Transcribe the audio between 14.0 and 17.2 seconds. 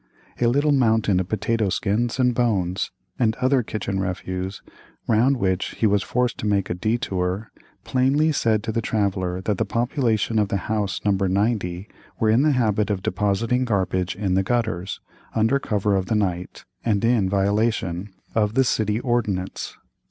in the gutters, under cover of the night, and